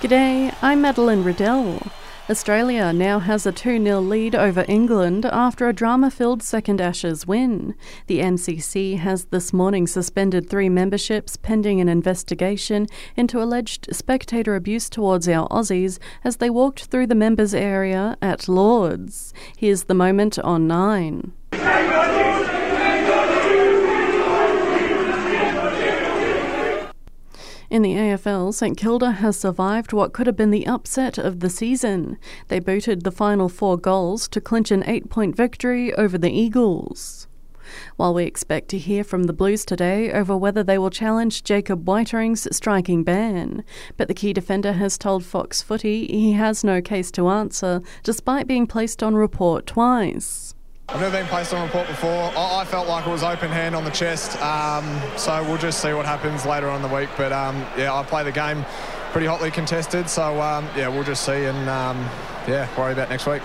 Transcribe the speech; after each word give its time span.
G'day, 0.00 0.54
I'm 0.60 0.82
Madeline 0.82 1.24
Riddell. 1.24 1.80
Australia 2.28 2.92
now 2.92 3.18
has 3.18 3.46
a 3.46 3.50
2 3.50 3.82
0 3.82 4.00
lead 4.00 4.34
over 4.34 4.66
England 4.68 5.24
after 5.24 5.68
a 5.68 5.72
drama 5.72 6.10
filled 6.10 6.42
second 6.42 6.82
Ashes 6.82 7.26
win. 7.26 7.74
The 8.06 8.20
MCC 8.20 8.98
has 8.98 9.24
this 9.26 9.54
morning 9.54 9.86
suspended 9.86 10.50
three 10.50 10.68
memberships 10.68 11.38
pending 11.38 11.80
an 11.80 11.88
investigation 11.88 12.88
into 13.16 13.42
alleged 13.42 13.88
spectator 13.90 14.54
abuse 14.54 14.90
towards 14.90 15.30
our 15.30 15.48
Aussies 15.48 15.98
as 16.22 16.36
they 16.36 16.50
walked 16.50 16.84
through 16.84 17.06
the 17.06 17.14
members' 17.14 17.54
area 17.54 18.18
at 18.20 18.48
Lords. 18.48 19.32
Here's 19.56 19.84
the 19.84 19.94
moment 19.94 20.38
on 20.40 20.66
9. 20.66 21.32
In 27.76 27.82
the 27.82 27.92
AFL, 27.92 28.54
St 28.54 28.74
Kilda 28.74 29.10
has 29.10 29.38
survived 29.38 29.92
what 29.92 30.14
could 30.14 30.26
have 30.26 30.34
been 30.34 30.50
the 30.50 30.66
upset 30.66 31.18
of 31.18 31.40
the 31.40 31.50
season. 31.50 32.16
They 32.48 32.58
booted 32.58 33.04
the 33.04 33.10
final 33.10 33.50
four 33.50 33.76
goals 33.76 34.28
to 34.28 34.40
clinch 34.40 34.70
an 34.70 34.82
eight 34.86 35.10
point 35.10 35.36
victory 35.36 35.92
over 35.92 36.16
the 36.16 36.30
Eagles. 36.30 37.28
While 37.96 38.14
we 38.14 38.24
expect 38.24 38.70
to 38.70 38.78
hear 38.78 39.04
from 39.04 39.24
the 39.24 39.34
Blues 39.34 39.66
today 39.66 40.10
over 40.10 40.34
whether 40.34 40.62
they 40.62 40.78
will 40.78 40.88
challenge 40.88 41.44
Jacob 41.44 41.84
Weitering's 41.84 42.48
striking 42.56 43.04
ban, 43.04 43.62
but 43.98 44.08
the 44.08 44.14
key 44.14 44.32
defender 44.32 44.72
has 44.72 44.96
told 44.96 45.22
Fox 45.22 45.60
Footy 45.60 46.06
he 46.06 46.32
has 46.32 46.64
no 46.64 46.80
case 46.80 47.10
to 47.10 47.28
answer, 47.28 47.82
despite 48.02 48.46
being 48.46 48.66
placed 48.66 49.02
on 49.02 49.16
report 49.16 49.66
twice. 49.66 50.54
I've 50.88 51.00
never 51.00 51.18
been 51.18 51.26
placed 51.26 51.52
on 51.52 51.64
report 51.66 51.88
before. 51.88 52.32
I, 52.36 52.64
felt 52.64 52.86
like 52.86 53.06
it 53.06 53.10
was 53.10 53.24
open 53.24 53.50
hand 53.50 53.74
on 53.74 53.84
the 53.84 53.90
chest, 53.90 54.40
um, 54.40 55.00
so 55.16 55.42
we'll 55.42 55.58
just 55.58 55.82
see 55.82 55.92
what 55.92 56.06
happens 56.06 56.46
later 56.46 56.70
on 56.70 56.76
in 56.76 56.88
the 56.88 56.94
week. 56.94 57.10
But 57.16 57.32
um, 57.32 57.66
yeah, 57.76 57.92
I 57.92 58.04
play 58.04 58.22
the 58.22 58.32
game 58.32 58.64
pretty 59.10 59.26
hotly 59.26 59.50
contested, 59.50 60.08
so 60.08 60.40
um, 60.40 60.68
yeah, 60.76 60.88
we'll 60.88 61.04
just 61.04 61.26
see 61.26 61.44
and 61.44 61.68
um, 61.68 61.98
yeah, 62.46 62.68
worry 62.78 62.92
about 62.92 63.10
next 63.10 63.26
week. 63.26 63.42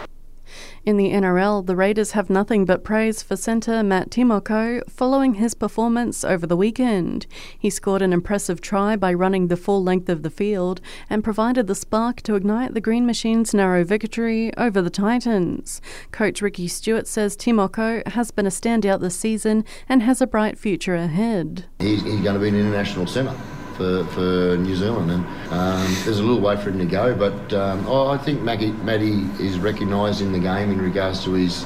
In 0.84 0.98
the 0.98 1.12
NRL, 1.12 1.64
the 1.64 1.76
Raiders 1.76 2.12
have 2.12 2.28
nothing 2.28 2.66
but 2.66 2.84
praise 2.84 3.22
for 3.22 3.36
centre 3.36 3.84
Matt 3.84 4.10
Timoko 4.10 4.82
following 4.90 5.36
his 5.36 5.54
performance 5.54 6.24
over 6.24 6.48
the 6.48 6.58
weekend. 6.58 7.28
He 7.58 7.70
scored 7.70 8.02
an 8.02 8.12
impressive 8.12 8.62
try 8.62 8.96
by 8.96 9.14
running 9.14 9.48
the 9.48 9.58
full 9.58 9.84
length 9.84 10.10
of 10.10 10.24
the 10.24 10.32
field 10.32 10.82
and 11.08 11.24
provided 11.24 11.68
the 11.68 11.76
spark 11.76 12.24
to 12.24 12.34
ignite 12.34 12.74
the 12.74 12.82
Green 12.82 13.06
Machine's 13.06 13.54
narrow 13.54 13.84
victory 13.84 14.52
over 14.58 14.82
the 14.82 14.90
Titans. 14.90 15.82
Coach 16.12 16.42
Ricky 16.42 16.68
Stuart 16.68 17.08
says 17.08 17.38
Timoko 17.38 18.08
has 18.08 18.32
been 18.32 18.48
a 18.48 18.50
standout 18.50 19.02
this 19.02 19.16
season 19.16 19.64
and 19.88 20.02
has 20.02 20.20
a 20.20 20.26
bright 20.26 20.58
future 20.58 20.96
ahead. 20.96 21.66
He's, 21.78 22.02
he's 22.02 22.22
going 22.22 22.34
to 22.34 22.40
be 22.40 22.50
an 22.50 22.56
international 22.56 23.06
centre 23.06 23.38
for, 23.76 24.06
for 24.06 24.58
New 24.58 24.76
Zealand. 24.76 25.12
And 25.12 25.26
um, 25.52 25.98
there's 26.04 26.20
a 26.20 26.24
little 26.24 26.42
way 26.42 26.56
for 26.58 26.70
him 26.70 26.80
to 26.80 26.86
go, 26.86 27.16
but 27.16 27.54
um, 27.54 27.88
I 27.90 28.18
think 28.18 28.42
Maggie, 28.42 28.72
Matty 28.72 29.22
is 29.40 29.60
recognised 29.60 30.22
in 30.22 30.32
the 30.32 30.40
game 30.40 30.72
in 30.72 30.82
regards 30.82 31.24
to 31.26 31.34
his 31.34 31.66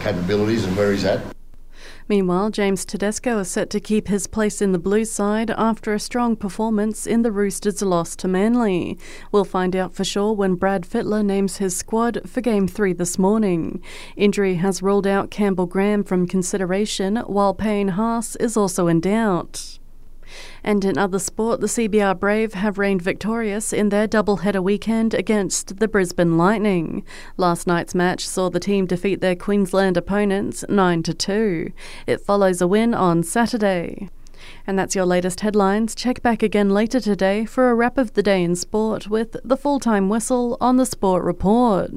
capabilities 0.00 0.64
and 0.64 0.76
where 0.76 0.92
he's 0.92 1.04
at. 1.04 1.20
Meanwhile, 2.10 2.50
James 2.50 2.84
Tedesco 2.84 3.38
is 3.38 3.48
set 3.48 3.70
to 3.70 3.78
keep 3.78 4.08
his 4.08 4.26
place 4.26 4.60
in 4.60 4.72
the 4.72 4.80
Blues 4.80 5.12
side 5.12 5.52
after 5.52 5.94
a 5.94 6.00
strong 6.00 6.34
performance 6.34 7.06
in 7.06 7.22
the 7.22 7.30
Roosters' 7.30 7.82
loss 7.82 8.16
to 8.16 8.26
Manly. 8.26 8.98
We'll 9.30 9.44
find 9.44 9.76
out 9.76 9.94
for 9.94 10.02
sure 10.02 10.32
when 10.32 10.56
Brad 10.56 10.82
Fittler 10.82 11.24
names 11.24 11.58
his 11.58 11.76
squad 11.76 12.28
for 12.28 12.40
Game 12.40 12.66
3 12.66 12.94
this 12.94 13.16
morning. 13.16 13.80
Injury 14.16 14.56
has 14.56 14.82
ruled 14.82 15.06
out 15.06 15.30
Campbell 15.30 15.66
Graham 15.66 16.02
from 16.02 16.26
consideration, 16.26 17.14
while 17.28 17.54
Payne 17.54 17.90
Haas 17.90 18.34
is 18.36 18.56
also 18.56 18.88
in 18.88 18.98
doubt. 18.98 19.78
And 20.70 20.84
in 20.84 20.96
other 20.98 21.18
sport, 21.18 21.60
the 21.60 21.66
CBR 21.66 22.20
Brave 22.20 22.54
have 22.54 22.78
reigned 22.78 23.02
victorious 23.02 23.72
in 23.72 23.88
their 23.88 24.06
doubleheader 24.06 24.62
weekend 24.62 25.14
against 25.14 25.78
the 25.78 25.88
Brisbane 25.88 26.38
Lightning. 26.38 27.04
Last 27.36 27.66
night's 27.66 27.92
match 27.92 28.24
saw 28.24 28.48
the 28.50 28.60
team 28.60 28.86
defeat 28.86 29.20
their 29.20 29.34
Queensland 29.34 29.96
opponents 29.96 30.64
9 30.68 31.02
to 31.02 31.12
2. 31.12 31.72
It 32.06 32.20
follows 32.20 32.60
a 32.60 32.68
win 32.68 32.94
on 32.94 33.24
Saturday. 33.24 34.10
And 34.64 34.78
that's 34.78 34.94
your 34.94 35.06
latest 35.06 35.40
headlines. 35.40 35.96
Check 35.96 36.22
back 36.22 36.40
again 36.40 36.70
later 36.70 37.00
today 37.00 37.46
for 37.46 37.68
a 37.68 37.74
wrap 37.74 37.98
of 37.98 38.12
the 38.12 38.22
day 38.22 38.40
in 38.40 38.54
sport 38.54 39.08
with 39.08 39.36
the 39.42 39.56
full 39.56 39.80
time 39.80 40.08
whistle 40.08 40.56
on 40.60 40.76
the 40.76 40.86
Sport 40.86 41.24
Report. 41.24 41.90